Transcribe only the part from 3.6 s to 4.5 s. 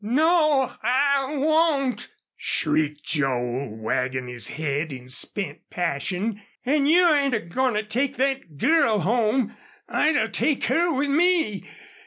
wagging his